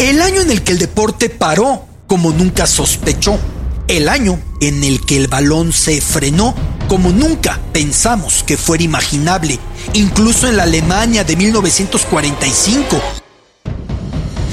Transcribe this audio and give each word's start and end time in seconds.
El 0.00 0.22
año 0.22 0.40
en 0.40 0.50
el 0.50 0.62
que 0.62 0.72
el 0.72 0.78
deporte 0.78 1.28
paró 1.28 1.84
como 2.06 2.32
nunca 2.32 2.66
sospechó. 2.66 3.38
El 3.86 4.08
año 4.08 4.40
en 4.62 4.82
el 4.82 5.04
que 5.04 5.18
el 5.18 5.28
balón 5.28 5.74
se 5.74 6.00
frenó 6.00 6.54
como 6.88 7.10
nunca 7.10 7.60
pensamos 7.74 8.42
que 8.42 8.56
fuera 8.56 8.82
imaginable, 8.82 9.58
incluso 9.92 10.48
en 10.48 10.56
la 10.56 10.62
Alemania 10.62 11.22
de 11.22 11.36
1945. 11.36 12.98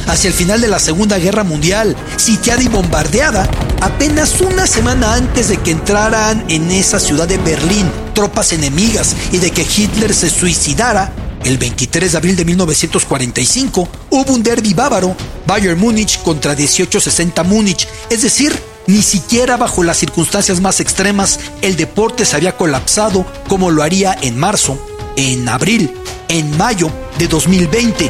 Hacia 0.07 0.27
el 0.27 0.33
final 0.33 0.59
de 0.59 0.67
la 0.67 0.79
Segunda 0.79 1.17
Guerra 1.17 1.45
Mundial, 1.45 1.95
sitiada 2.17 2.61
y 2.61 2.67
bombardeada, 2.67 3.49
apenas 3.79 4.41
una 4.41 4.67
semana 4.67 5.13
antes 5.13 5.47
de 5.47 5.55
que 5.59 5.71
entraran 5.71 6.43
en 6.49 6.69
esa 6.71 6.99
ciudad 6.99 7.25
de 7.25 7.37
Berlín 7.37 7.89
tropas 8.13 8.51
enemigas 8.51 9.15
y 9.31 9.37
de 9.37 9.51
que 9.51 9.61
Hitler 9.61 10.13
se 10.13 10.29
suicidara, 10.29 11.13
el 11.43 11.57
23 11.57 12.11
de 12.11 12.17
abril 12.17 12.35
de 12.35 12.45
1945 12.45 13.87
hubo 14.09 14.33
un 14.33 14.43
derby 14.43 14.73
bávaro, 14.73 15.15
Bayern 15.45 15.79
Múnich 15.79 16.21
contra 16.21 16.51
1860 16.53 17.43
Múnich, 17.43 17.87
es 18.09 18.21
decir, 18.21 18.53
ni 18.87 19.01
siquiera 19.01 19.57
bajo 19.57 19.83
las 19.83 19.97
circunstancias 19.97 20.61
más 20.61 20.79
extremas 20.79 21.39
el 21.61 21.75
deporte 21.75 22.25
se 22.25 22.35
había 22.35 22.55
colapsado 22.55 23.25
como 23.47 23.71
lo 23.71 23.83
haría 23.83 24.17
en 24.21 24.37
marzo, 24.37 24.77
en 25.15 25.47
abril, 25.49 25.91
en 26.29 26.55
mayo 26.57 26.89
de 27.17 27.27
2020. 27.27 28.09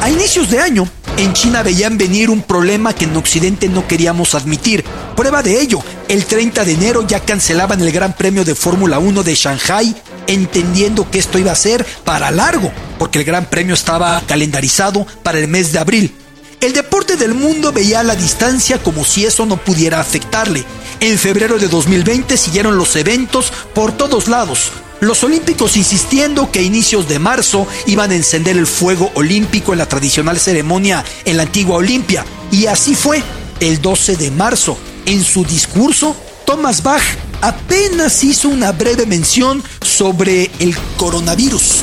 A 0.00 0.10
inicios 0.10 0.50
de 0.50 0.60
año, 0.60 0.88
en 1.16 1.32
China 1.32 1.62
veían 1.62 1.98
venir 1.98 2.30
un 2.30 2.42
problema 2.42 2.94
que 2.94 3.04
en 3.04 3.16
Occidente 3.16 3.68
no 3.68 3.86
queríamos 3.86 4.34
admitir. 4.34 4.84
Prueba 5.14 5.42
de 5.42 5.60
ello, 5.60 5.80
el 6.08 6.24
30 6.24 6.64
de 6.64 6.72
enero 6.72 7.06
ya 7.06 7.20
cancelaban 7.20 7.80
el 7.80 7.92
Gran 7.92 8.14
Premio 8.16 8.44
de 8.44 8.54
Fórmula 8.54 8.98
1 8.98 9.22
de 9.22 9.34
Shanghai 9.34 9.94
entendiendo 10.32 11.10
que 11.10 11.18
esto 11.18 11.38
iba 11.38 11.52
a 11.52 11.56
ser 11.56 11.84
para 12.04 12.30
largo, 12.30 12.72
porque 12.98 13.18
el 13.18 13.24
Gran 13.24 13.46
Premio 13.46 13.74
estaba 13.74 14.20
calendarizado 14.26 15.06
para 15.22 15.38
el 15.38 15.48
mes 15.48 15.72
de 15.72 15.78
abril. 15.78 16.14
El 16.60 16.72
deporte 16.72 17.16
del 17.16 17.34
mundo 17.34 17.72
veía 17.72 18.00
a 18.00 18.04
la 18.04 18.14
distancia 18.14 18.80
como 18.80 19.04
si 19.04 19.24
eso 19.24 19.46
no 19.46 19.56
pudiera 19.56 20.00
afectarle. 20.00 20.64
En 21.00 21.18
febrero 21.18 21.58
de 21.58 21.66
2020 21.66 22.36
siguieron 22.36 22.76
los 22.76 22.94
eventos 22.94 23.52
por 23.74 23.90
todos 23.90 24.28
lados. 24.28 24.70
Los 25.00 25.24
olímpicos 25.24 25.76
insistiendo 25.76 26.52
que 26.52 26.60
a 26.60 26.62
inicios 26.62 27.08
de 27.08 27.18
marzo 27.18 27.66
iban 27.86 28.12
a 28.12 28.14
encender 28.14 28.56
el 28.56 28.68
fuego 28.68 29.10
olímpico 29.14 29.72
en 29.72 29.80
la 29.80 29.88
tradicional 29.88 30.38
ceremonia 30.38 31.04
en 31.24 31.36
la 31.36 31.42
antigua 31.42 31.78
Olimpia. 31.78 32.24
Y 32.52 32.66
así 32.66 32.94
fue. 32.94 33.20
El 33.58 33.82
12 33.82 34.16
de 34.16 34.30
marzo, 34.30 34.78
en 35.06 35.24
su 35.24 35.44
discurso, 35.44 36.14
Thomas 36.46 36.84
Bach 36.84 37.02
apenas 37.42 38.24
hizo 38.24 38.48
una 38.48 38.72
breve 38.72 39.04
mención 39.04 39.62
sobre 39.84 40.50
el 40.58 40.74
coronavirus. 40.96 41.82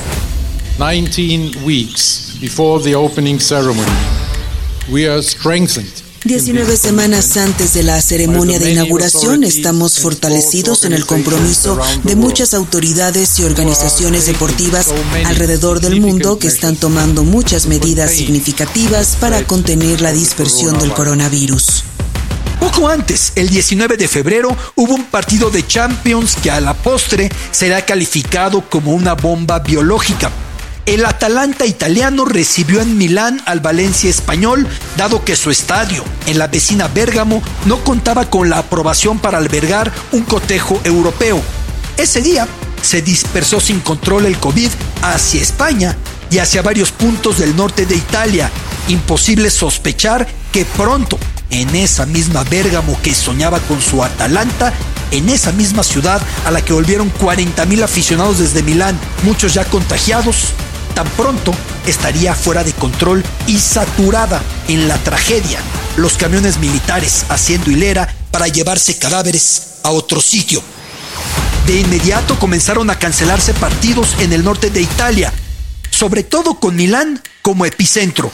19 0.80 1.64
weeks 1.64 2.38
before 2.42 2.84
the 2.84 2.96
opening 2.96 3.40
ceremony, 3.40 3.92
we 4.90 5.08
are 5.08 5.22
strengthened 5.22 6.10
19 6.26 6.76
semanas 6.76 7.38
antes 7.38 7.74
de 7.74 7.84
la 7.84 8.02
ceremonia 8.02 8.60
de 8.60 8.72
inauguración 8.72 9.46
estamos 9.46 10.00
fortalecidos 10.00 10.84
en 10.84 10.92
el 10.92 11.06
compromiso 11.06 11.80
de 12.04 12.16
muchas 12.18 12.54
autoridades 12.54 13.40
y 13.40 13.44
organizaciones 13.44 14.26
deportivas 14.26 14.88
alrededor 15.26 15.80
del 15.80 16.02
mundo 16.02 16.38
que 16.38 16.48
están 16.48 16.76
tomando 16.76 17.24
muchas 17.24 17.68
medidas 17.68 18.12
significativas 18.12 19.16
para 19.20 19.48
contener 19.48 20.02
la 20.02 20.12
dispersión 20.12 20.78
del 20.80 20.94
coronavirus. 20.94 21.84
Poco 22.72 22.88
antes, 22.88 23.34
el 23.36 23.50
19 23.50 23.98
de 23.98 24.08
febrero, 24.08 24.56
hubo 24.76 24.94
un 24.94 25.06
partido 25.06 25.50
de 25.50 25.66
Champions 25.66 26.36
que 26.36 26.52
a 26.52 26.62
la 26.62 26.76
postre 26.76 27.28
será 27.50 27.84
calificado 27.84 28.62
como 28.62 28.92
una 28.92 29.16
bomba 29.16 29.58
biológica. 29.58 30.30
El 30.86 31.04
Atalanta 31.06 31.66
italiano 31.66 32.26
recibió 32.26 32.80
en 32.82 32.96
Milán 32.96 33.42
al 33.48 33.60
Valencia 33.60 34.08
español, 34.08 34.68
dado 34.98 35.26
que 35.26 35.36
su 35.36 35.50
estadio, 35.50 36.04
en 36.28 36.38
la 36.38 36.46
vecina 36.46 36.88
Bérgamo, 36.88 37.42
no 37.66 37.84
contaba 37.84 38.30
con 38.30 38.52
la 38.52 38.60
aprobación 38.60 39.18
para 39.18 39.40
albergar 39.40 39.92
un 40.12 40.22
cotejo 40.22 40.80
europeo. 40.84 41.42
Ese 41.98 42.22
día 42.22 42.48
se 42.84 43.02
dispersó 43.02 43.60
sin 43.60 43.80
control 43.80 44.28
el 44.28 44.38
COVID 44.38 44.70
hacia 45.02 45.42
España 45.42 45.98
y 46.30 46.38
hacia 46.38 46.62
varios 46.62 46.92
puntos 46.92 47.40
del 47.40 47.56
norte 47.56 47.88
de 47.88 47.96
Italia. 47.96 48.52
Imposible 48.90 49.50
sospechar 49.50 50.28
que 50.52 50.66
pronto 50.66 51.18
en 51.50 51.76
esa 51.76 52.06
misma 52.06 52.44
Bérgamo 52.44 53.00
que 53.02 53.14
soñaba 53.14 53.60
con 53.62 53.82
su 53.82 54.04
Atalanta, 54.04 54.74
en 55.12 55.30
esa 55.30 55.52
misma 55.52 55.84
ciudad 55.84 56.22
a 56.46 56.52
la 56.52 56.64
que 56.64 56.74
volvieron 56.74 57.10
40 57.10 57.66
mil 57.66 57.84
aficionados 57.84 58.40
desde 58.40 58.64
Milán, 58.64 59.00
muchos 59.24 59.54
ya 59.54 59.66
contagiados, 59.66 60.54
tan 60.94 61.08
pronto 61.10 61.54
estaría 61.88 62.36
fuera 62.36 62.64
de 62.64 62.74
control 62.74 63.24
y 63.48 63.60
saturada 63.60 64.42
en 64.68 64.88
la 64.88 64.98
tragedia, 64.98 65.60
los 65.98 66.18
camiones 66.18 66.60
militares 66.60 67.26
haciendo 67.30 67.72
hilera 67.72 68.14
para 68.32 68.48
llevarse 68.48 68.98
cadáveres 68.98 69.80
a 69.84 69.90
otro 69.92 70.22
sitio. 70.22 70.62
De 71.66 71.80
inmediato 71.80 72.38
comenzaron 72.40 72.90
a 72.90 72.98
cancelarse 72.98 73.54
partidos 73.54 74.16
en 74.20 74.34
el 74.34 74.44
norte 74.44 74.70
de 74.70 74.82
Italia, 74.82 75.34
sobre 75.90 76.24
todo 76.24 76.60
con 76.60 76.76
Milán 76.76 77.22
como 77.42 77.66
epicentro. 77.66 78.32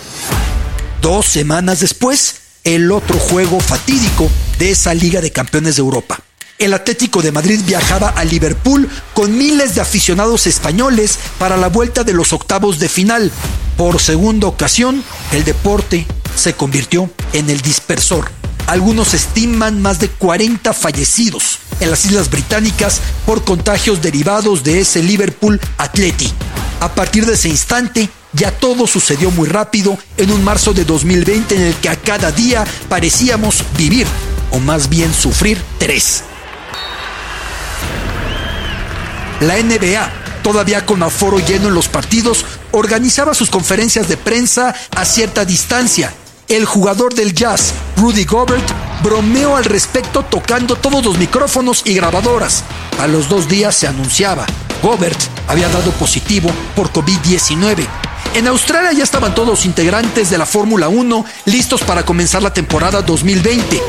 Dos 1.02 1.26
semanas 1.26 1.80
después, 1.80 2.36
el 2.66 2.92
otro 2.92 3.20
juego 3.20 3.60
fatídico 3.60 4.30
de 4.58 4.72
esa 4.72 4.94
Liga 4.96 5.22
de 5.22 5.32
Campeones 5.32 5.76
de 5.76 5.82
Europa. 5.82 6.20
El 6.58 6.74
Atlético 6.74 7.22
de 7.22 7.32
Madrid 7.32 7.62
viajaba 7.66 8.10
a 8.10 8.26
Liverpool 8.26 8.90
con 9.14 9.38
miles 9.38 9.76
de 9.76 9.82
aficionados 9.82 10.48
españoles 10.48 11.20
para 11.38 11.58
la 11.58 11.68
vuelta 11.68 12.04
de 12.04 12.14
los 12.14 12.34
octavos 12.34 12.80
de 12.80 12.90
final. 12.90 13.32
Por 13.78 14.02
segunda 14.02 14.48
ocasión, 14.48 15.04
el 15.32 15.44
deporte 15.44 16.08
se 16.36 16.54
convirtió 16.54 17.10
en 17.34 17.52
el 17.52 17.62
dispersor. 17.62 18.32
Algunos 18.66 19.14
estiman 19.14 19.80
más 19.80 20.00
de 20.00 20.10
40 20.10 20.74
fallecidos 20.74 21.60
en 21.82 21.92
las 21.92 22.06
Islas 22.06 22.32
Británicas 22.32 23.00
por 23.28 23.44
contagios 23.44 24.02
derivados 24.02 24.64
de 24.64 24.80
ese 24.80 25.04
Liverpool 25.04 25.62
Atleti. 25.78 26.32
A 26.80 26.96
partir 26.96 27.28
de 27.28 27.34
ese 27.34 27.50
instante, 27.50 28.10
ya 28.36 28.52
todo 28.52 28.86
sucedió 28.86 29.32
muy 29.32 29.48
rápido 29.48 29.98
en 30.18 30.32
un 30.32 30.44
marzo 30.44 30.74
de 30.74 30.86
2020 30.86 31.56
en 31.56 31.62
el 31.62 31.76
que 31.76 31.90
a 31.90 31.96
cada 31.96 32.32
día 32.32 32.66
parecíamos 32.90 33.64
vivir, 33.78 34.06
o 34.52 34.60
más 34.60 34.90
bien 34.90 35.14
sufrir, 35.14 35.62
tres. 35.78 36.24
La 39.42 39.56
NBA, 39.58 40.12
todavía 40.44 40.86
con 40.86 41.04
aforo 41.04 41.40
lleno 41.40 41.68
en 41.68 41.74
los 41.74 41.88
partidos, 41.88 42.46
organizaba 42.72 43.34
sus 43.34 43.50
conferencias 43.50 44.08
de 44.08 44.18
prensa 44.18 44.74
a 44.96 45.06
cierta 45.06 45.46
distancia. 45.46 46.14
El 46.48 46.66
jugador 46.66 47.14
del 47.14 47.34
jazz, 47.34 47.74
Rudy 47.98 48.26
Gobert, 48.26 48.66
bromeó 49.04 49.56
al 49.56 49.66
respecto 49.66 50.24
tocando 50.24 50.76
todos 50.76 51.04
los 51.04 51.18
micrófonos 51.18 51.82
y 51.86 51.96
grabadoras. 51.96 52.64
A 53.00 53.08
los 53.08 53.30
dos 53.30 53.48
días 53.50 53.76
se 53.76 53.88
anunciaba, 53.88 54.46
Gobert 54.82 55.20
había 55.48 55.70
dado 55.70 55.92
positivo 55.92 56.50
por 56.76 56.92
COVID-19 56.92 58.05
en 58.36 58.48
Australia 58.48 58.92
ya 58.92 59.04
estaban 59.04 59.34
todos 59.34 59.48
los 59.48 59.66
integrantes 59.66 60.30
de 60.30 60.38
la 60.38 60.46
Fórmula 60.46 60.90
1 60.90 61.26
listos 61.46 61.82
para 61.84 62.04
comenzar 62.04 62.44
la 62.44 62.54
temporada 62.54 63.02
2020. 63.02 63.82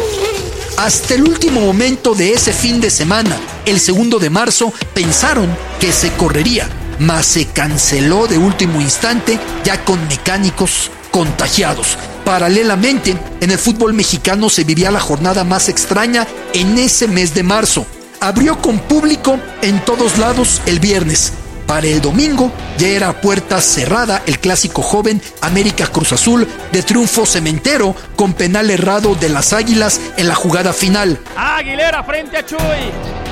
Hasta 0.77 1.15
el 1.15 1.25
último 1.25 1.61
momento 1.61 2.15
de 2.15 2.33
ese 2.33 2.53
fin 2.53 2.81
de 2.81 2.91
semana, 2.91 3.37
el 3.65 3.81
segundo 3.81 4.21
de 4.21 4.31
marzo, 4.31 4.73
pensaron 4.95 5.49
que 5.81 5.91
se 5.91 6.13
correría, 6.13 6.69
mas 7.01 7.27
se 7.27 7.47
canceló 7.47 8.29
de 8.29 8.39
último 8.39 8.81
instante 8.81 9.37
ya 9.65 9.85
con 9.85 10.07
mecánicos 10.07 10.93
contagiados. 11.11 11.99
Paralelamente, 12.25 13.17
en 13.41 13.51
el 13.51 13.59
fútbol 13.59 13.95
mexicano 13.95 14.49
se 14.49 14.63
vivía 14.63 14.93
la 14.93 15.01
jornada 15.01 15.43
más 15.43 15.69
extraña 15.69 16.25
en 16.53 16.79
ese 16.79 17.09
mes 17.09 17.35
de 17.35 17.43
marzo. 17.43 17.85
Abrió 18.21 18.63
con 18.63 18.79
público 18.79 19.41
en 19.61 19.85
todos 19.85 20.19
lados 20.19 20.63
el 20.67 20.79
viernes, 20.79 21.33
para 21.67 21.87
el 21.87 22.01
domingo 22.01 22.53
ya 22.79 22.89
era 22.89 23.21
puerta 23.21 23.61
cerrada 23.61 24.23
el 24.27 24.39
clásico 24.39 24.83
joven 24.83 25.21
América 25.41 25.87
Cruz 25.87 26.13
Azul 26.13 26.47
de 26.73 26.83
triunfo 26.83 27.27
cementero 27.27 27.95
con 28.15 28.35
penal 28.35 28.71
errado 28.71 29.15
de 29.15 29.29
las 29.29 29.53
Águilas 29.53 30.01
en 30.17 30.29
la 30.29 30.35
jugada 30.35 30.73
final. 30.73 31.19
Aguilera 31.37 32.03
frente 32.05 32.39
a 32.39 32.47
Chuy. 32.47 32.59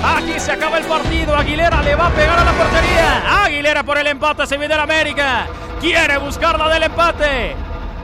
Aquí 0.05 0.39
se 0.39 0.53
acaba 0.53 0.79
el 0.79 0.85
partido. 0.85 1.35
Aguilera 1.35 1.83
le 1.83 1.95
va 1.95 2.09
a 2.09 2.11
pegar 2.11 2.39
a 2.39 2.45
la 2.45 2.53
portería. 2.53 3.45
Aguilera 3.45 3.83
por 3.83 3.99
el 3.99 4.07
empate 4.07 4.47
se 4.47 4.59
viene 4.59 4.75
el 4.75 4.81
América. 4.81 5.47
Quiere 5.81 6.19
buscar 6.19 6.59
la 6.59 6.69
del 6.69 6.83
empate. 6.85 7.57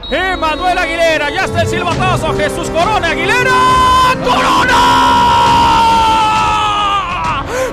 Emanuel 0.09 0.77
Aguilera, 0.77 1.29
ya 1.29 1.45
está 1.45 1.61
el 1.61 1.67
silbatazo. 1.67 2.35
Jesús 2.35 2.69
Corona 2.69 3.09
Aguilera. 3.09 3.51
¡Corona! 4.23 5.41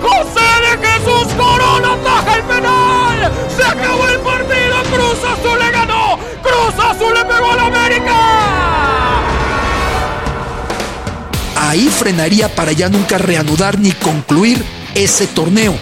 José 0.02 0.48
de 0.62 0.86
Jesús 0.86 1.34
Corona 1.34 1.96
baja 2.04 2.34
el 2.36 2.42
Se 3.56 3.64
acabó 3.64 4.08
el 4.08 4.18
partido. 4.20 4.76
Cruz 4.92 5.18
Azul 5.24 5.58
le 5.58 5.70
ganó. 5.70 6.18
Cruz 6.42 6.84
Azul 6.84 7.14
le 7.14 7.24
pegó 7.24 7.50
al 7.52 7.60
América. 7.60 8.48
Ahí 11.56 11.88
frenaría 11.88 12.54
para 12.54 12.72
ya 12.72 12.88
nunca 12.88 13.18
reanudar 13.18 13.78
ni 13.78 13.92
concluir 13.92 14.64
ese 14.94 15.26
torneo. 15.26 15.76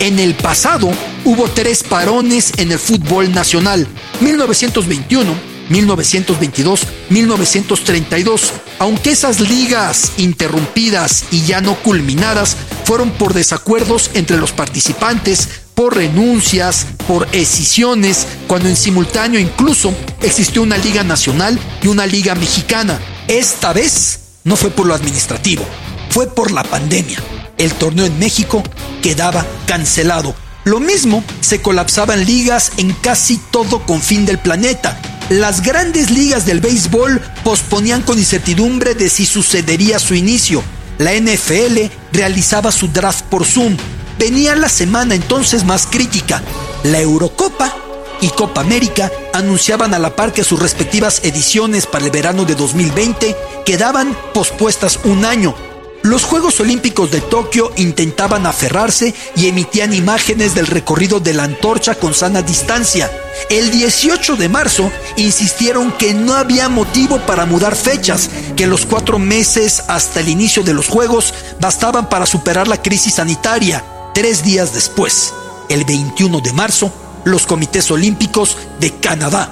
En 0.00 0.18
el 0.18 0.34
pasado 0.34 0.90
hubo 1.24 1.48
tres 1.48 1.82
parones 1.82 2.52
en 2.56 2.72
el 2.72 2.78
fútbol 2.78 3.32
nacional. 3.32 3.86
1921, 4.20 5.32
1922, 5.68 6.80
1932, 7.10 8.52
aunque 8.78 9.10
esas 9.10 9.40
ligas 9.40 10.12
interrumpidas 10.16 11.24
y 11.30 11.42
ya 11.42 11.60
no 11.60 11.74
culminadas 11.76 12.56
fueron 12.84 13.10
por 13.10 13.34
desacuerdos 13.34 14.10
entre 14.14 14.38
los 14.38 14.52
participantes, 14.52 15.48
por 15.78 15.94
renuncias, 15.94 16.88
por 17.06 17.28
escisiones, 17.30 18.26
cuando 18.48 18.68
en 18.68 18.74
simultáneo 18.74 19.38
incluso 19.38 19.94
existió 20.20 20.62
una 20.62 20.76
liga 20.76 21.04
nacional 21.04 21.56
y 21.80 21.86
una 21.86 22.04
liga 22.04 22.34
mexicana. 22.34 22.98
Esta 23.28 23.72
vez 23.72 24.18
no 24.42 24.56
fue 24.56 24.70
por 24.70 24.86
lo 24.86 24.94
administrativo, 24.94 25.64
fue 26.10 26.26
por 26.26 26.50
la 26.50 26.64
pandemia. 26.64 27.22
El 27.58 27.72
torneo 27.74 28.06
en 28.06 28.18
México 28.18 28.64
quedaba 29.02 29.46
cancelado. 29.68 30.34
Lo 30.64 30.80
mismo 30.80 31.22
se 31.42 31.62
colapsaban 31.62 32.24
ligas 32.24 32.72
en 32.78 32.92
casi 32.92 33.40
todo 33.52 33.86
confín 33.86 34.26
del 34.26 34.40
planeta 34.40 35.00
las 35.28 35.62
grandes 35.62 36.10
ligas 36.10 36.46
del 36.46 36.60
béisbol 36.60 37.20
posponían 37.44 38.00
con 38.00 38.18
incertidumbre 38.18 38.94
de 38.94 39.10
si 39.10 39.26
sucedería 39.26 39.98
su 39.98 40.14
inicio. 40.14 40.62
La 40.96 41.12
NFL 41.12 41.80
realizaba 42.12 42.72
su 42.72 42.88
draft 42.88 43.26
por 43.26 43.44
Zoom. 43.44 43.76
Venía 44.18 44.54
la 44.56 44.68
semana 44.68 45.14
entonces 45.14 45.64
más 45.64 45.86
crítica. 45.86 46.42
La 46.84 47.00
Eurocopa 47.00 47.74
y 48.20 48.28
Copa 48.28 48.60
América 48.60 49.10
anunciaban 49.32 49.94
a 49.94 49.98
la 49.98 50.16
par 50.16 50.32
que 50.32 50.44
sus 50.44 50.60
respectivas 50.60 51.20
ediciones 51.24 51.86
para 51.86 52.04
el 52.04 52.10
verano 52.10 52.44
de 52.44 52.54
2020 52.54 53.36
quedaban 53.64 54.16
pospuestas 54.34 54.98
un 55.04 55.24
año 55.24 55.54
los 56.02 56.24
Juegos 56.24 56.60
Olímpicos 56.60 57.10
de 57.10 57.20
Tokio 57.20 57.72
intentaban 57.76 58.46
aferrarse 58.46 59.14
y 59.34 59.48
emitían 59.48 59.92
imágenes 59.92 60.54
del 60.54 60.66
recorrido 60.66 61.18
de 61.18 61.34
la 61.34 61.42
antorcha 61.42 61.96
con 61.96 62.14
sana 62.14 62.40
distancia. 62.40 63.10
El 63.50 63.70
18 63.70 64.36
de 64.36 64.48
marzo 64.48 64.92
insistieron 65.16 65.92
que 65.92 66.14
no 66.14 66.34
había 66.34 66.68
motivo 66.68 67.18
para 67.26 67.46
mudar 67.46 67.74
fechas, 67.74 68.30
que 68.56 68.66
los 68.66 68.86
cuatro 68.86 69.18
meses 69.18 69.82
hasta 69.88 70.20
el 70.20 70.28
inicio 70.28 70.62
de 70.62 70.72
los 70.72 70.88
Juegos 70.88 71.34
bastaban 71.60 72.08
para 72.08 72.26
superar 72.26 72.68
la 72.68 72.80
crisis 72.80 73.14
sanitaria. 73.14 73.84
Tres 74.18 74.42
días 74.42 74.74
después, 74.74 75.32
el 75.68 75.84
21 75.84 76.40
de 76.40 76.52
marzo, 76.52 76.92
los 77.24 77.46
comités 77.46 77.88
olímpicos 77.92 78.56
de 78.80 78.90
Canadá, 78.90 79.48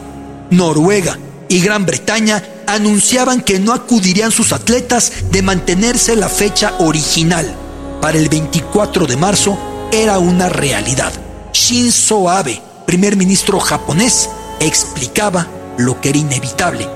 Noruega 0.51 1.17
y 1.49 1.61
Gran 1.61 1.87
Bretaña 1.87 2.43
anunciaban 2.67 3.43
que 3.43 3.61
no 3.61 3.73
acudirían 3.73 4.33
sus 4.33 4.51
atletas 4.53 5.31
de 5.31 5.41
mantenerse 5.41 6.17
la 6.17 6.29
fecha 6.29 6.75
original. 6.81 7.55
Para 8.03 8.19
el 8.19 8.29
24 8.29 9.07
de 9.07 9.17
marzo 9.17 9.57
era 9.93 10.19
una 10.19 10.49
realidad. 10.49 11.13
Shinzo 11.53 12.29
Abe, 12.29 12.61
primer 12.87 13.15
ministro 13.15 13.61
japonés, 13.61 14.29
explicaba 14.59 15.47
lo 15.79 16.01
que 16.01 16.09
era 16.09 16.19
inevitable 16.19 16.89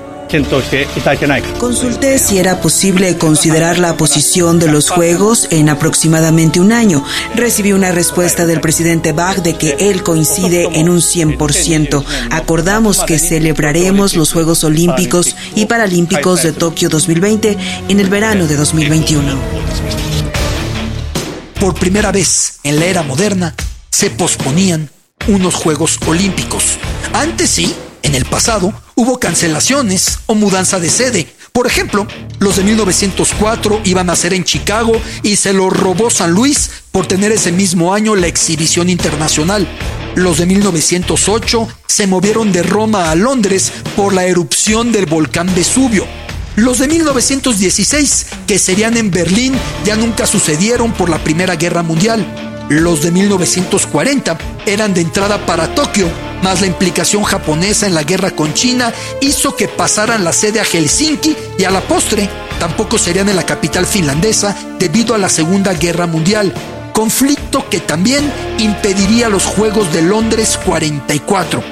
Consulté 1.57 2.17
si 2.17 2.37
era 2.37 2.61
posible 2.61 3.17
considerar 3.17 3.79
la 3.79 3.97
posición 3.97 4.59
de 4.59 4.71
los 4.71 4.89
Juegos 4.89 5.47
en 5.51 5.69
aproximadamente 5.69 6.59
un 6.59 6.71
año. 6.71 7.03
Recibí 7.35 7.73
una 7.73 7.91
respuesta 7.91 8.45
del 8.45 8.61
presidente 8.61 9.11
Bach 9.11 9.37
de 9.37 9.55
que 9.55 9.75
él 9.79 10.03
coincide 10.03 10.69
en 10.79 10.89
un 10.89 10.99
100%. 10.99 12.03
Acordamos 12.31 13.03
que 13.03 13.19
celebraremos 13.19 14.15
los 14.15 14.31
Juegos 14.31 14.63
Olímpicos 14.63 15.35
y 15.55 15.65
Paralímpicos 15.65 16.43
de 16.43 16.53
Tokio 16.53 16.89
2020 16.89 17.57
en 17.89 17.99
el 17.99 18.09
verano 18.09 18.47
de 18.47 18.55
2021. 18.55 19.37
Por 21.59 21.75
primera 21.75 22.11
vez 22.11 22.59
en 22.63 22.79
la 22.79 22.85
era 22.85 23.03
moderna 23.03 23.53
se 23.89 24.09
posponían 24.09 24.89
unos 25.27 25.55
Juegos 25.55 25.99
Olímpicos. 26.07 26.77
Antes 27.13 27.49
sí, 27.49 27.75
en 28.01 28.15
el 28.15 28.25
pasado 28.25 28.73
hubo 29.01 29.19
cancelaciones 29.19 30.19
o 30.27 30.35
mudanza 30.35 30.79
de 30.79 30.87
sede. 30.87 31.27
Por 31.53 31.65
ejemplo, 31.65 32.05
los 32.37 32.57
de 32.57 32.63
1904 32.63 33.81
iban 33.83 34.11
a 34.11 34.15
ser 34.15 34.31
en 34.35 34.43
Chicago 34.43 34.93
y 35.23 35.37
se 35.37 35.53
lo 35.53 35.71
robó 35.71 36.11
San 36.11 36.29
Luis 36.29 36.69
por 36.91 37.07
tener 37.07 37.31
ese 37.31 37.51
mismo 37.51 37.95
año 37.95 38.15
la 38.15 38.27
exhibición 38.27 38.89
internacional. 38.89 39.67
Los 40.13 40.37
de 40.37 40.45
1908 40.45 41.67
se 41.87 42.05
movieron 42.05 42.51
de 42.51 42.61
Roma 42.61 43.09
a 43.09 43.15
Londres 43.15 43.71
por 43.95 44.13
la 44.13 44.25
erupción 44.25 44.91
del 44.91 45.07
volcán 45.07 45.49
Vesubio. 45.55 46.05
Los 46.55 46.77
de 46.77 46.87
1916, 46.87 48.27
que 48.45 48.59
serían 48.59 48.97
en 48.97 49.09
Berlín, 49.09 49.55
ya 49.83 49.95
nunca 49.95 50.27
sucedieron 50.27 50.93
por 50.93 51.09
la 51.09 51.23
Primera 51.23 51.55
Guerra 51.55 51.81
Mundial. 51.81 52.23
Los 52.69 53.01
de 53.01 53.09
1940 53.09 54.37
eran 54.67 54.93
de 54.93 55.01
entrada 55.01 55.43
para 55.47 55.73
Tokio, 55.73 56.07
más 56.41 56.61
la 56.61 56.67
implicación 56.67 57.23
japonesa 57.23 57.87
en 57.87 57.93
la 57.93 58.03
guerra 58.03 58.31
con 58.31 58.53
China 58.53 58.93
hizo 59.21 59.55
que 59.55 59.67
pasaran 59.67 60.23
la 60.23 60.33
sede 60.33 60.59
a 60.59 60.65
Helsinki 60.65 61.35
y 61.57 61.63
a 61.63 61.71
la 61.71 61.81
postre 61.81 62.29
tampoco 62.59 62.97
serían 62.97 63.29
en 63.29 63.35
la 63.35 63.45
capital 63.45 63.85
finlandesa 63.85 64.55
debido 64.79 65.15
a 65.15 65.17
la 65.17 65.29
Segunda 65.29 65.73
Guerra 65.73 66.07
Mundial, 66.07 66.53
conflicto 66.93 67.67
que 67.69 67.79
también 67.79 68.31
impediría 68.59 69.29
los 69.29 69.45
Juegos 69.45 69.91
de 69.93 70.03
Londres 70.03 70.59
44. 70.65 71.63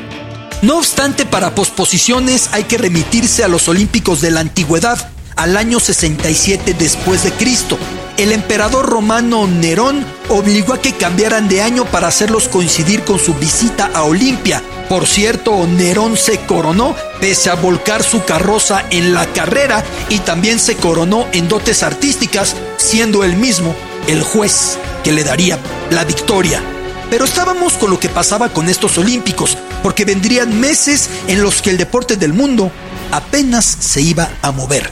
No 0.62 0.78
obstante, 0.78 1.26
para 1.26 1.56
posposiciones 1.56 2.50
hay 2.52 2.64
que 2.64 2.78
remitirse 2.78 3.44
a 3.44 3.48
los 3.48 3.68
Olímpicos 3.68 4.20
de 4.22 4.32
la 4.32 4.42
Antigüedad, 4.42 5.10
al 5.36 5.56
año 5.56 5.80
67 5.80 6.76
después 6.78 7.24
de 7.24 7.32
Cristo, 7.32 7.78
el 8.20 8.34
emperador 8.34 8.86
romano 8.86 9.48
Nerón 9.48 10.06
obligó 10.28 10.74
a 10.74 10.82
que 10.82 10.92
cambiaran 10.92 11.48
de 11.48 11.62
año 11.62 11.86
para 11.86 12.10
hacerlos 12.10 12.50
coincidir 12.50 13.06
con 13.06 13.18
su 13.18 13.34
visita 13.34 13.90
a 13.94 14.04
Olimpia. 14.04 14.62
Por 14.90 15.08
cierto, 15.08 15.66
Nerón 15.66 16.18
se 16.18 16.38
coronó 16.40 16.98
pese 17.22 17.50
a 17.50 17.56
volcar 17.56 18.04
su 18.04 18.26
carroza 18.26 18.84
en 18.90 19.14
la 19.14 19.26
carrera 19.28 19.86
y 20.10 20.20
también 20.20 20.60
se 20.60 20.76
coronó 20.76 21.28
en 21.32 21.48
dotes 21.48 21.82
artísticas, 21.82 22.58
siendo 22.76 23.24
él 23.24 23.38
mismo 23.38 23.74
el 24.08 24.22
juez 24.22 24.78
que 25.02 25.14
le 25.14 25.24
daría 25.24 25.58
la 25.90 26.04
victoria. 26.04 26.62
Pero 27.10 27.24
estábamos 27.24 27.74
con 27.74 27.90
lo 27.90 28.02
que 28.02 28.10
pasaba 28.10 28.50
con 28.50 28.68
estos 28.68 28.98
olímpicos, 28.98 29.58
porque 29.82 30.04
vendrían 30.04 30.60
meses 30.60 31.10
en 31.28 31.42
los 31.42 31.62
que 31.62 31.70
el 31.70 31.78
deporte 31.78 32.18
del 32.18 32.34
mundo 32.34 32.70
apenas 33.14 33.66
se 33.66 34.02
iba 34.02 34.30
a 34.42 34.52
mover. 34.52 34.92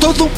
Todo 0.00 0.30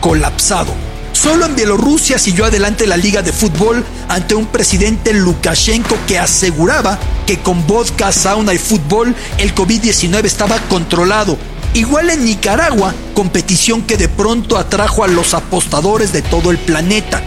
colapsado. 0.00 0.74
Solo 1.12 1.46
en 1.46 1.56
Bielorrusia 1.56 2.18
siguió 2.18 2.44
adelante 2.44 2.86
la 2.86 2.96
liga 2.96 3.22
de 3.22 3.32
fútbol 3.32 3.84
ante 4.08 4.34
un 4.34 4.46
presidente 4.46 5.12
Lukashenko 5.12 5.96
que 6.06 6.18
aseguraba 6.18 6.98
que 7.26 7.38
con 7.38 7.66
vodka, 7.66 8.12
sauna 8.12 8.54
y 8.54 8.58
fútbol 8.58 9.14
el 9.38 9.54
COVID-19 9.54 10.24
estaba 10.24 10.58
controlado. 10.68 11.36
Igual 11.74 12.10
en 12.10 12.24
Nicaragua, 12.24 12.94
competición 13.14 13.82
que 13.82 13.96
de 13.96 14.08
pronto 14.08 14.58
atrajo 14.58 15.02
a 15.02 15.08
los 15.08 15.34
apostadores 15.34 16.12
de 16.12 16.22
todo 16.22 16.50
el 16.50 16.58
planeta. 16.58 17.20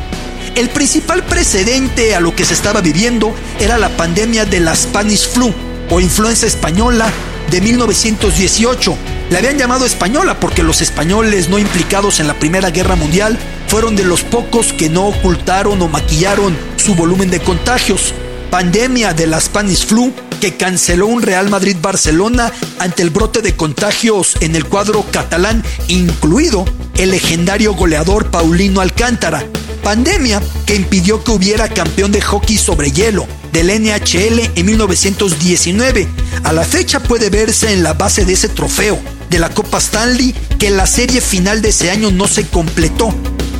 El 0.55 0.69
principal 0.69 1.23
precedente 1.23 2.15
a 2.15 2.19
lo 2.19 2.35
que 2.35 2.45
se 2.45 2.53
estaba 2.53 2.81
viviendo 2.81 3.33
era 3.59 3.77
la 3.77 3.89
pandemia 3.89 4.45
de 4.45 4.61
la 4.61 4.75
Spanish 4.75 5.29
flu 5.29 5.53
o 5.89 5.99
influenza 5.99 6.47
española 6.47 7.11
de 7.49 7.61
1918 7.61 8.95
le 9.31 9.37
habían 9.37 9.57
llamado 9.57 9.85
española 9.85 10.41
porque 10.41 10.61
los 10.61 10.81
españoles 10.81 11.47
no 11.47 11.57
implicados 11.57 12.19
en 12.19 12.27
la 12.27 12.37
Primera 12.37 12.69
Guerra 12.69 12.97
Mundial 12.97 13.39
fueron 13.67 13.95
de 13.95 14.03
los 14.03 14.23
pocos 14.23 14.73
que 14.73 14.89
no 14.89 15.07
ocultaron 15.07 15.81
o 15.81 15.87
maquillaron 15.87 16.57
su 16.75 16.95
volumen 16.95 17.31
de 17.31 17.39
contagios. 17.39 18.13
Pandemia 18.49 19.13
de 19.13 19.27
la 19.27 19.39
Spanish 19.39 19.85
Flu 19.85 20.11
que 20.41 20.57
canceló 20.57 21.07
un 21.07 21.21
Real 21.21 21.49
Madrid-Barcelona 21.49 22.51
ante 22.79 23.03
el 23.03 23.09
brote 23.09 23.41
de 23.41 23.55
contagios 23.55 24.35
en 24.41 24.57
el 24.57 24.65
cuadro 24.65 25.05
catalán, 25.11 25.63
incluido 25.87 26.65
el 26.95 27.11
legendario 27.11 27.73
goleador 27.73 28.31
Paulino 28.31 28.81
Alcántara. 28.81 29.45
Pandemia 29.81 30.41
que 30.65 30.75
impidió 30.75 31.23
que 31.23 31.31
hubiera 31.31 31.69
campeón 31.69 32.11
de 32.11 32.19
hockey 32.19 32.57
sobre 32.57 32.91
hielo 32.91 33.25
del 33.53 33.67
NHL 33.67 34.51
en 34.55 34.65
1919. 34.65 36.09
A 36.43 36.51
la 36.51 36.65
fecha 36.65 36.99
puede 36.99 37.29
verse 37.29 37.71
en 37.71 37.81
la 37.81 37.93
base 37.93 38.25
de 38.25 38.33
ese 38.33 38.49
trofeo 38.49 38.99
de 39.31 39.39
la 39.39 39.49
Copa 39.49 39.79
Stanley 39.79 40.35
que 40.59 40.69
la 40.69 40.85
serie 40.85 41.21
final 41.21 41.61
de 41.61 41.69
ese 41.69 41.89
año 41.89 42.11
no 42.11 42.27
se 42.27 42.45
completó. 42.45 43.11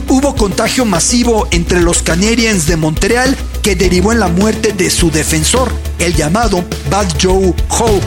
Hubo 0.09 0.35
contagio 0.35 0.85
masivo 0.85 1.47
entre 1.51 1.81
los 1.81 2.03
Canadiens 2.03 2.67
de 2.67 2.75
Montreal 2.75 3.35
que 3.63 3.75
derivó 3.75 4.11
en 4.11 4.19
la 4.19 4.27
muerte 4.27 4.73
de 4.73 4.89
su 4.89 5.09
defensor, 5.09 5.71
el 5.97 6.13
llamado 6.13 6.63
Bad 6.89 7.07
Joe 7.19 7.55
Hope. 7.69 8.05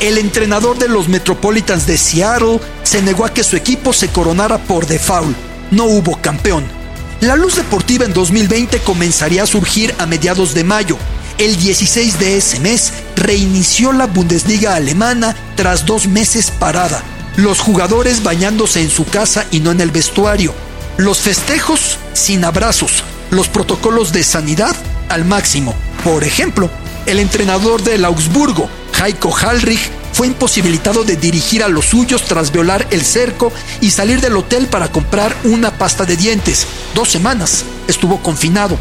El 0.00 0.18
entrenador 0.18 0.78
de 0.78 0.88
los 0.88 1.08
Metropolitans 1.08 1.86
de 1.86 1.96
Seattle 1.96 2.60
se 2.82 3.00
negó 3.00 3.24
a 3.24 3.32
que 3.32 3.42
su 3.42 3.56
equipo 3.56 3.94
se 3.94 4.08
coronara 4.08 4.58
por 4.58 4.86
default. 4.86 5.34
No 5.70 5.86
hubo 5.86 6.20
campeón. 6.20 6.64
La 7.20 7.34
luz 7.34 7.56
deportiva 7.56 8.04
en 8.04 8.12
2020 8.12 8.80
comenzaría 8.80 9.44
a 9.44 9.46
surgir 9.46 9.94
a 9.98 10.04
mediados 10.04 10.52
de 10.52 10.64
mayo, 10.64 10.98
el 11.38 11.56
16 11.56 12.18
de 12.18 12.38
ese 12.38 12.60
mes 12.60 12.92
reinició 13.14 13.92
la 13.92 14.06
Bundesliga 14.06 14.74
alemana 14.74 15.36
tras 15.54 15.84
dos 15.84 16.06
meses 16.06 16.50
parada. 16.50 17.02
Los 17.36 17.60
jugadores 17.60 18.22
bañándose 18.22 18.80
en 18.80 18.90
su 18.90 19.04
casa 19.04 19.46
y 19.50 19.60
no 19.60 19.70
en 19.70 19.82
el 19.82 19.90
vestuario. 19.90 20.54
Los 20.96 21.18
festejos 21.18 21.98
sin 22.14 22.44
abrazos. 22.44 23.04
Los 23.30 23.48
protocolos 23.48 24.12
de 24.12 24.24
sanidad 24.24 24.74
al 25.10 25.26
máximo. 25.26 25.74
Por 26.04 26.24
ejemplo, 26.24 26.70
el 27.04 27.18
entrenador 27.18 27.82
del 27.82 28.06
Augsburgo, 28.06 28.70
Heiko 28.98 29.30
Hallrich 29.30 29.90
fue 30.12 30.28
imposibilitado 30.28 31.04
de 31.04 31.16
dirigir 31.16 31.62
a 31.62 31.68
los 31.68 31.84
suyos 31.84 32.22
tras 32.22 32.50
violar 32.50 32.86
el 32.90 33.04
cerco 33.04 33.52
y 33.82 33.90
salir 33.90 34.22
del 34.22 34.38
hotel 34.38 34.68
para 34.68 34.90
comprar 34.90 35.36
una 35.44 35.76
pasta 35.76 36.06
de 36.06 36.16
dientes. 36.16 36.66
Dos 36.94 37.10
semanas 37.10 37.64
estuvo 37.86 38.22
confinado. 38.22 38.78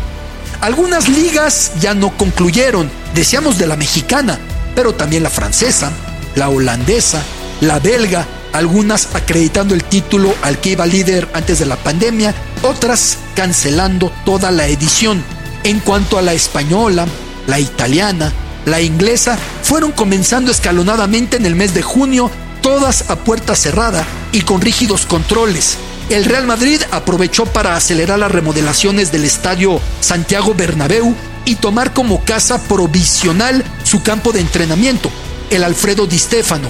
Algunas 0.62 1.10
ligas 1.10 1.74
ya 1.80 1.94
no 1.94 2.16
concluyeron, 2.18 2.90
decíamos 3.14 3.58
de 3.58 3.68
la 3.68 3.76
mexicana, 3.76 4.40
pero 4.76 4.94
también 4.94 5.24
la 5.24 5.30
francesa, 5.30 5.92
la 6.36 6.50
holandesa, 6.50 7.22
la 7.62 7.80
belga, 7.80 8.26
algunas 8.54 9.10
acreditando 9.14 9.74
el 9.74 9.84
título 9.84 10.34
al 10.42 10.60
que 10.60 10.72
iba 10.72 10.86
líder 10.86 11.28
antes 11.34 11.60
de 11.60 11.66
la 11.66 11.76
pandemia, 11.76 12.34
otras 12.64 13.18
cancelando 13.36 14.12
toda 14.24 14.52
la 14.52 14.68
edición. 14.68 15.24
En 15.64 15.80
cuanto 15.80 16.18
a 16.18 16.22
la 16.22 16.34
española, 16.34 17.06
la 17.48 17.60
italiana, 17.60 18.32
la 18.66 18.82
inglesa, 18.82 19.38
fueron 19.62 19.92
comenzando 19.92 20.52
escalonadamente 20.52 21.38
en 21.38 21.46
el 21.46 21.56
mes 21.56 21.74
de 21.74 21.82
junio, 21.82 22.32
todas 22.62 23.10
a 23.10 23.18
puerta 23.18 23.56
cerrada 23.56 24.06
y 24.32 24.42
con 24.42 24.62
rígidos 24.62 25.06
controles. 25.06 25.78
El 26.10 26.24
Real 26.26 26.46
Madrid 26.46 26.80
aprovechó 26.92 27.46
para 27.46 27.76
acelerar 27.76 28.20
las 28.20 28.32
remodelaciones 28.32 29.12
del 29.12 29.26
estadio 29.26 29.82
Santiago 30.02 30.54
Bernabéu 30.54 31.16
y 31.46 31.56
tomar 31.56 31.94
como 31.94 32.24
casa 32.24 32.62
provisional 32.62 33.64
su 33.84 34.04
campo 34.04 34.32
de 34.32 34.42
entrenamiento, 34.42 35.10
el 35.50 35.64
Alfredo 35.64 36.06
Di 36.06 36.20
Stefano. 36.20 36.68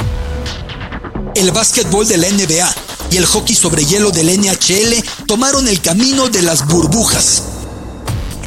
El 1.35 1.51
básquetbol 1.51 2.07
de 2.07 2.17
la 2.17 2.29
NBA 2.29 2.75
y 3.11 3.17
el 3.17 3.25
hockey 3.25 3.55
sobre 3.55 3.83
hielo 3.83 4.11
del 4.11 4.39
NHL 4.39 5.03
tomaron 5.25 5.67
el 5.67 5.81
camino 5.81 6.29
de 6.29 6.41
las 6.41 6.65
burbujas. 6.65 7.43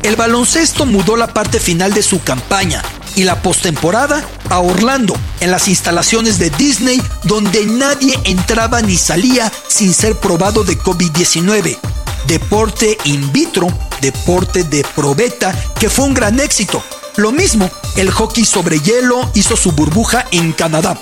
El 0.03 0.17
baloncesto 0.17 0.87
mudó 0.87 1.17
la 1.17 1.35
parte 1.35 1.61
final 1.61 1.93
de 1.93 2.03
su 2.03 2.23
campaña 2.23 2.83
y 3.15 3.25
la 3.25 3.43
postemporada 3.43 4.25
a 4.51 4.61
Orlando, 4.61 5.15
en 5.41 5.51
las 5.51 5.69
instalaciones 5.69 6.39
de 6.39 6.51
Disney, 6.51 7.01
donde 7.25 7.67
nadie 7.67 8.19
entraba 8.25 8.81
ni 8.83 8.97
salía 8.97 9.53
sin 9.69 9.93
ser 9.95 10.17
probado 10.17 10.65
de 10.65 10.79
COVID-19. 10.79 11.79
Deporte 12.27 12.99
in 13.05 13.33
vitro, 13.33 13.69
deporte 14.01 14.65
de 14.65 14.85
probeta, 14.95 15.55
que 15.79 15.89
fue 15.89 16.07
un 16.07 16.15
gran 16.15 16.41
éxito. 16.41 16.83
Lo 17.17 17.33
mismo, 17.33 17.71
el 17.97 18.11
hockey 18.11 18.45
sobre 18.45 18.81
hielo 18.81 19.31
hizo 19.35 19.57
su 19.57 19.73
burbuja 19.73 20.27
en 20.31 20.53
Canadá. 20.53 20.99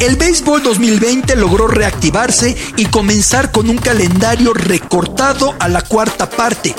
El 0.00 0.16
béisbol 0.16 0.62
2020 0.62 1.36
logró 1.36 1.66
reactivarse 1.66 2.56
y 2.76 2.86
comenzar 2.86 3.52
con 3.52 3.68
un 3.68 3.76
calendario 3.76 4.54
recortado 4.54 5.54
a 5.58 5.68
la 5.68 5.82
cuarta 5.82 6.30
parte. 6.30 6.74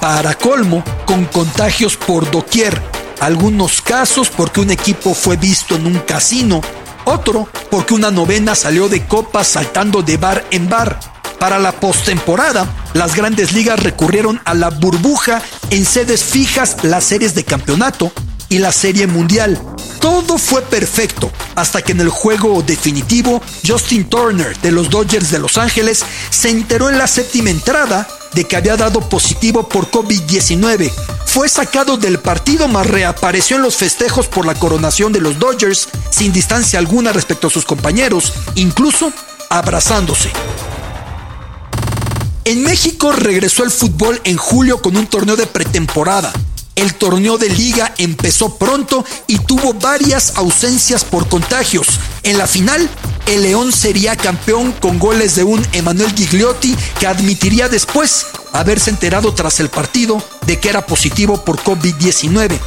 Para 0.00 0.34
colmo, 0.34 0.82
con 1.04 1.26
contagios 1.26 1.96
por 1.96 2.30
doquier. 2.30 2.93
Algunos 3.24 3.80
casos 3.80 4.28
porque 4.28 4.60
un 4.60 4.70
equipo 4.70 5.14
fue 5.14 5.38
visto 5.38 5.76
en 5.76 5.86
un 5.86 5.98
casino, 6.00 6.60
otro 7.06 7.48
porque 7.70 7.94
una 7.94 8.10
novena 8.10 8.54
salió 8.54 8.90
de 8.90 9.06
copa 9.06 9.44
saltando 9.44 10.02
de 10.02 10.18
bar 10.18 10.44
en 10.50 10.68
bar. 10.68 11.00
Para 11.38 11.58
la 11.58 11.72
postemporada, 11.72 12.68
las 12.92 13.16
grandes 13.16 13.52
ligas 13.52 13.82
recurrieron 13.82 14.42
a 14.44 14.52
la 14.52 14.68
burbuja 14.68 15.40
en 15.70 15.86
sedes 15.86 16.22
fijas, 16.22 16.76
las 16.82 17.04
series 17.04 17.34
de 17.34 17.44
campeonato 17.44 18.12
y 18.50 18.58
la 18.58 18.72
serie 18.72 19.06
mundial. 19.06 19.58
Todo 20.00 20.36
fue 20.36 20.60
perfecto 20.60 21.32
hasta 21.54 21.80
que 21.80 21.92
en 21.92 22.00
el 22.00 22.10
juego 22.10 22.60
definitivo 22.60 23.40
Justin 23.66 24.04
Turner 24.04 24.54
de 24.58 24.70
los 24.70 24.90
Dodgers 24.90 25.30
de 25.30 25.38
Los 25.38 25.56
Ángeles 25.56 26.04
se 26.28 26.50
enteró 26.50 26.90
en 26.90 26.98
la 26.98 27.06
séptima 27.06 27.48
entrada 27.48 28.06
de 28.34 28.44
que 28.44 28.56
había 28.56 28.76
dado 28.76 29.00
positivo 29.08 29.68
por 29.68 29.90
COVID-19. 29.90 30.90
Fue 31.26 31.48
sacado 31.48 31.96
del 31.96 32.18
partido, 32.18 32.68
mas 32.68 32.86
reapareció 32.86 33.56
en 33.56 33.62
los 33.62 33.76
festejos 33.76 34.26
por 34.28 34.46
la 34.46 34.54
coronación 34.54 35.12
de 35.12 35.20
los 35.20 35.38
Dodgers 35.38 35.88
sin 36.10 36.32
distancia 36.32 36.78
alguna 36.78 37.12
respecto 37.12 37.48
a 37.48 37.50
sus 37.50 37.64
compañeros, 37.64 38.32
incluso 38.54 39.12
abrazándose. 39.50 40.30
En 42.44 42.62
México 42.62 43.10
regresó 43.12 43.64
el 43.64 43.70
fútbol 43.70 44.20
en 44.24 44.36
julio 44.36 44.82
con 44.82 44.96
un 44.96 45.06
torneo 45.06 45.34
de 45.34 45.46
pretemporada. 45.46 46.32
El 46.76 46.94
torneo 46.94 47.38
de 47.38 47.48
liga 47.48 47.94
empezó 47.98 48.56
pronto 48.56 49.04
y 49.26 49.38
tuvo 49.38 49.74
varias 49.74 50.32
ausencias 50.36 51.04
por 51.04 51.28
contagios. 51.28 51.86
En 52.24 52.36
la 52.36 52.46
final, 52.46 52.90
el 53.26 53.42
León 53.42 53.72
sería 53.72 54.16
campeón 54.16 54.72
con 54.72 54.98
goles 54.98 55.36
de 55.36 55.44
un 55.44 55.64
Emanuel 55.72 56.12
Gigliotti 56.12 56.76
que 56.98 57.06
admitiría 57.06 57.68
después 57.68 58.26
haberse 58.52 58.90
enterado 58.90 59.32
tras 59.34 59.60
el 59.60 59.68
partido 59.70 60.22
de 60.46 60.58
que 60.58 60.68
era 60.68 60.84
positivo 60.84 61.44
por 61.44 61.58
COVID-19. 61.62 62.58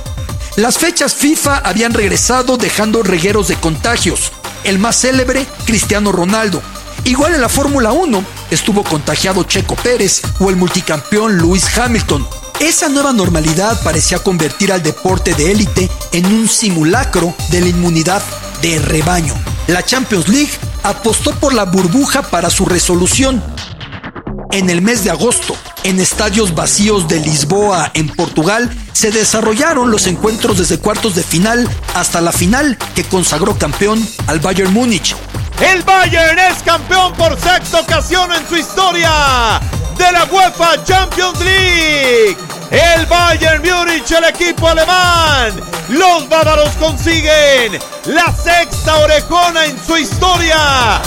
Las 0.55 0.77
fechas 0.77 1.13
FIFA 1.13 1.57
habían 1.57 1.93
regresado 1.93 2.57
dejando 2.57 3.03
regueros 3.03 3.49
de 3.49 3.55
contagios. 3.55 4.31
El 4.63 4.79
más 4.79 4.99
célebre, 5.01 5.45
Cristiano 5.65 6.11
Ronaldo. 6.11 6.61
Igual 7.03 7.35
en 7.35 7.41
la 7.41 7.49
Fórmula 7.49 7.91
1 7.91 8.23
estuvo 8.51 8.83
contagiado 8.83 9.43
Checo 9.43 9.75
Pérez 9.75 10.21
o 10.39 10.49
el 10.49 10.55
multicampeón 10.55 11.37
Lewis 11.37 11.65
Hamilton. 11.77 12.27
Esa 12.59 12.89
nueva 12.89 13.13
normalidad 13.13 13.79
parecía 13.83 14.17
convertir 14.17 14.71
al 14.71 14.81
deporte 14.81 15.35
de 15.35 15.51
élite 15.51 15.91
en 16.11 16.25
un 16.25 16.47
simulacro 16.47 17.35
de 17.51 17.61
la 17.61 17.67
inmunidad 17.67 18.23
de 18.63 18.79
rebaño. 18.79 19.35
La 19.67 19.83
Champions 19.83 20.27
League 20.27 20.49
apostó 20.81 21.35
por 21.35 21.53
la 21.53 21.65
burbuja 21.65 22.23
para 22.23 22.49
su 22.49 22.65
resolución. 22.65 23.43
En 24.51 24.71
el 24.71 24.81
mes 24.81 25.03
de 25.03 25.11
agosto, 25.11 25.55
en 25.83 25.99
estadios 25.99 26.55
vacíos 26.55 27.07
de 27.07 27.19
Lisboa, 27.19 27.91
en 27.93 28.07
Portugal, 28.07 28.75
se 28.91 29.11
desarrollaron 29.11 29.91
los 29.91 30.07
encuentros 30.07 30.57
desde 30.57 30.79
cuartos 30.79 31.13
de 31.13 31.21
final 31.21 31.69
hasta 31.93 32.21
la 32.21 32.31
final 32.31 32.75
que 32.95 33.03
consagró 33.03 33.55
campeón 33.55 34.03
al 34.25 34.39
Bayern 34.39 34.73
Múnich. 34.73 35.15
El 35.61 35.83
Bayern 35.83 36.39
es 36.39 36.63
campeón 36.63 37.13
por 37.13 37.39
sexta 37.39 37.81
ocasión 37.81 38.31
en 38.33 38.47
su 38.49 38.55
historia 38.55 39.61
de 39.97 40.11
la 40.11 40.25
UEFA 40.25 40.83
Champions 40.83 41.39
League. 41.39 42.37
El 42.71 43.05
Bayern 43.05 43.61
Múnich, 43.61 44.11
el 44.11 44.25
equipo 44.25 44.67
alemán. 44.67 45.53
Los 45.89 46.27
bávaros 46.29 46.69
consiguen 46.79 47.79
la 48.05 48.33
sexta 48.35 48.97
orejona 48.97 49.65
en 49.65 49.77
su 49.85 49.97
historia. 49.97 51.01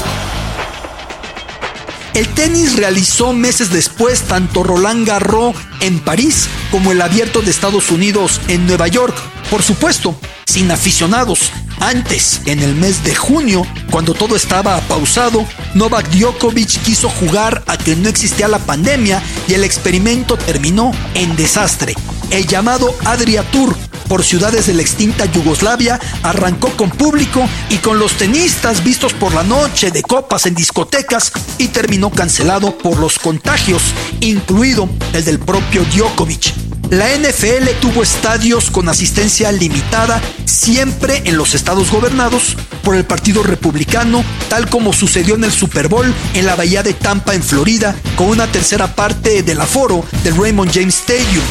El 2.14 2.28
tenis 2.35 2.76
realizó 2.76 3.32
meses 3.32 3.70
después 3.70 4.23
tanto 4.23 4.62
Roland 4.62 5.06
Garros 5.06 5.54
en 5.80 6.00
París 6.00 6.49
como 6.70 6.92
el 6.92 7.00
Abierto 7.00 7.40
de 7.40 7.50
Estados 7.50 7.90
Unidos 7.90 8.40
en 8.49 8.66
Nueva 8.66 8.88
York. 8.88 9.14
Por 9.50 9.62
supuesto, 9.64 10.14
sin 10.47 10.71
aficionados. 10.71 11.50
Antes, 11.80 12.42
en 12.47 12.61
el 12.61 12.75
mes 12.76 13.02
de 13.02 13.16
junio, 13.16 13.66
cuando 13.90 14.14
todo 14.14 14.37
estaba 14.37 14.80
pausado, 14.83 15.45
Novak 15.75 16.09
Djokovic 16.11 16.80
quiso 16.83 17.09
jugar 17.09 17.64
a 17.66 17.76
que 17.76 17.97
no 17.97 18.09
existía 18.09 18.47
la 18.47 18.61
pandemia 18.61 19.21
y 19.49 19.54
el 19.54 19.64
experimento 19.64 20.37
terminó 20.37 20.92
en 21.14 21.35
desastre. 21.35 21.95
El 22.30 22.47
llamado 22.47 22.95
Adria 23.04 23.42
Tour 23.50 23.76
por 24.07 24.23
ciudades 24.23 24.66
de 24.66 24.75
la 24.75 24.83
extinta 24.83 25.25
Yugoslavia 25.25 25.99
arrancó 26.23 26.69
con 26.76 26.90
público 26.90 27.49
y 27.71 27.78
con 27.78 27.99
los 27.99 28.14
tenistas 28.14 28.85
vistos 28.85 29.14
por 29.14 29.35
la 29.35 29.42
noche 29.42 29.90
de 29.90 30.02
copas 30.02 30.47
en 30.47 30.54
discotecas 30.54 31.33
y 31.59 31.69
terminó 31.69 32.11
cancelado 32.11 32.76
por 32.76 32.99
los 32.99 33.19
contagios, 33.19 33.83
incluido 34.21 34.88
el 35.12 35.25
del 35.25 35.40
propio 35.40 35.85
Djokovic. 35.85 36.70
La 36.90 37.06
NFL 37.16 37.68
tuvo 37.80 38.02
estadios 38.02 38.68
con 38.68 38.88
asistencia 38.88 39.52
limitada 39.52 40.20
siempre 40.44 41.23
en 41.25 41.37
los 41.37 41.54
estados 41.54 41.88
gobernados 41.88 42.56
por 42.82 42.97
el 42.97 43.04
Partido 43.04 43.44
Republicano, 43.44 44.25
tal 44.49 44.68
como 44.68 44.92
sucedió 44.92 45.37
en 45.37 45.44
el 45.44 45.52
Super 45.52 45.87
Bowl 45.87 46.12
en 46.35 46.47
la 46.47 46.56
Bahía 46.56 46.82
de 46.82 46.92
Tampa 46.92 47.37
en 47.37 47.44
Florida, 47.44 47.94
con 48.16 48.26
una 48.26 48.50
tercera 48.50 48.97
parte 48.97 49.44
del 49.44 49.61
aforo 49.61 50.04
del 50.25 50.37
Raymond 50.37 50.73
James 50.73 50.97
Stadium. 50.97 51.44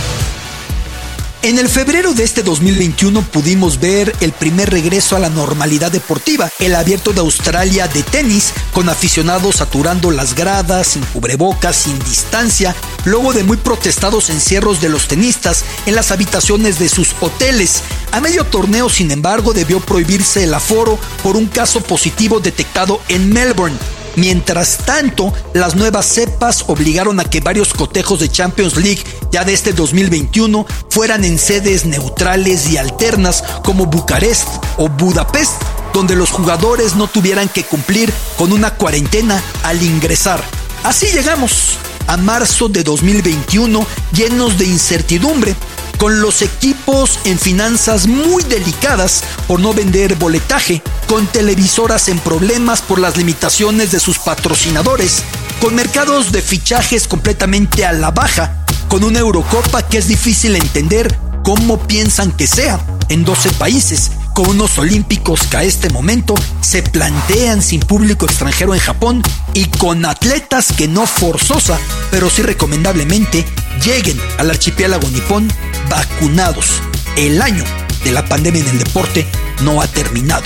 En 1.42 1.58
el 1.58 1.70
febrero 1.70 2.14
de 2.14 2.26
este 2.26 2.44
2021 2.44 3.22
pudimos 3.22 3.80
ver 3.80 4.14
el 4.20 4.34
primer 4.34 4.70
regreso 4.70 5.16
a 5.16 5.20
la 5.20 5.30
normalidad 5.30 5.90
deportiva, 5.90 6.52
el 6.60 6.76
abierto 6.76 7.14
de 7.14 7.22
Australia 7.22 7.88
de 7.88 8.04
tenis, 8.04 8.52
con 8.74 8.90
aficionados 8.90 9.56
saturando 9.56 10.12
las 10.12 10.36
gradas, 10.36 10.88
sin 10.88 11.02
cubrebocas, 11.06 11.78
sin 11.78 11.98
distancia, 12.00 12.76
luego 13.06 13.32
de 13.32 13.46
muy 13.46 13.56
protestados 13.56 14.30
encierros 14.30 14.82
de 14.82 14.90
los 14.90 15.08
tenistas 15.08 15.64
en 15.86 15.96
las 15.96 16.12
habitaciones 16.12 16.78
de 16.78 16.90
sus 16.90 17.16
hoteles. 17.22 17.84
A 18.12 18.20
medio 18.20 18.44
torneo, 18.44 18.90
sin 18.90 19.10
embargo, 19.10 19.54
debió 19.54 19.80
prohibirse 19.80 20.44
el 20.44 20.54
aforo 20.54 21.00
por 21.24 21.38
un 21.38 21.48
caso 21.48 21.80
positivo 21.80 22.42
detectado 22.42 23.00
en 23.08 23.32
Melbourne. 23.32 23.78
Mientras 24.16 24.78
tanto, 24.86 25.34
las 25.54 25.76
nuevas 25.76 26.06
cepas 26.06 26.66
obligaron 26.68 27.20
a 27.20 27.26
que 27.26 27.40
varios 27.40 27.74
cotejos 27.74 28.20
de 28.20 28.30
Champions 28.30 28.78
League 28.78 29.04
ya 29.32 29.44
de 29.44 29.54
este 29.54 29.74
2021 29.74 30.66
fueran 30.90 31.24
en 31.24 31.38
sedes 31.38 31.86
neutrales 31.86 32.70
y 32.70 32.78
alternas 32.78 33.44
como 33.64 33.86
Bucarest 33.86 34.48
o 34.78 34.90
Budapest, 34.90 35.54
donde 35.94 36.16
los 36.16 36.32
jugadores 36.32 36.96
no 36.96 37.08
tuvieran 37.08 37.50
que 37.50 37.64
cumplir 37.64 38.12
con 38.38 38.52
una 38.52 38.72
cuarentena 38.76 39.42
al 39.64 39.82
ingresar. 39.82 40.44
Así 40.84 41.08
llegamos 41.08 41.78
a 42.08 42.18
marzo 42.18 42.70
de 42.70 42.84
2021 42.84 43.86
llenos 44.12 44.58
de 44.58 44.66
incertidumbre, 44.66 45.56
con 46.00 46.22
los 46.22 46.42
equipos 46.42 47.20
en 47.26 47.38
finanzas 47.38 48.08
muy 48.08 48.42
delicadas 48.44 49.22
por 49.48 49.60
no 49.60 49.74
vender 49.74 50.16
boletaje, 50.16 50.82
con 51.08 51.28
televisoras 51.28 52.08
en 52.08 52.18
problemas 52.20 52.82
por 52.82 53.00
las 53.00 53.18
limitaciones 53.18 53.92
de 53.92 54.00
sus 54.00 54.18
patrocinadores, 54.18 55.24
con 55.62 55.76
mercados 55.76 56.32
de 56.32 56.42
fichajes 56.42 57.06
completamente 57.06 57.86
a 57.86 57.92
la 57.92 58.12
baja, 58.12 58.66
con 58.88 59.04
una 59.04 59.20
Eurocopa 59.20 59.84
que 59.84 59.98
es 59.98 60.08
difícil 60.08 60.56
entender 60.56 61.20
cómo 61.44 61.78
piensan 61.86 62.32
que 62.32 62.48
sea. 62.48 62.80
En 63.10 63.26
12 63.26 63.52
países, 63.54 64.12
con 64.34 64.48
unos 64.50 64.78
olímpicos 64.78 65.48
que 65.48 65.58
a 65.58 65.64
este 65.64 65.90
momento 65.90 66.34
se 66.62 66.82
plantean 66.82 67.62
sin 67.62 67.82
público 67.82 68.26
extranjero 68.26 68.74
en 68.74 68.80
Japón 68.80 69.22
y 69.54 69.66
con 69.66 70.06
atletas 70.06 70.72
que 70.78 70.88
no 70.88 71.06
forzosa, 71.06 71.78
pero 72.10 72.30
sí 72.30 72.42
recomendablemente 72.42 73.46
lleguen 73.84 74.18
al 74.38 74.52
archipiélago 74.52 75.10
nipón 75.10 75.52
vacunados. 75.90 76.82
El 77.18 77.42
año 77.42 77.64
de 78.04 78.12
la 78.12 78.26
pandemia 78.26 78.62
en 78.62 78.70
el 78.70 78.80
deporte 78.80 79.28
no 79.62 79.82
ha 79.82 79.88
terminado. 79.88 80.44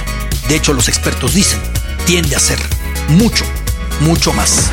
De 0.47 0.55
hecho, 0.55 0.73
los 0.73 0.87
expertos 0.87 1.33
dicen, 1.33 1.59
tiende 2.05 2.35
a 2.35 2.39
ser 2.39 2.59
mucho, 3.09 3.45
mucho 4.01 4.33
más. 4.33 4.71